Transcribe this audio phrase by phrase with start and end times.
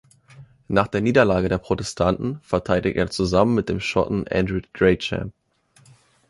[0.67, 5.31] Nach der Niederlage der Protestanten verteidigte er zusammen mit dem Schotten Andrew Gray Cham.